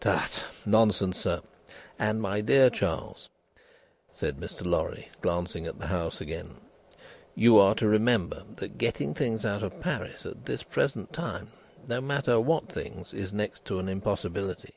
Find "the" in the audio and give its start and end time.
5.78-5.86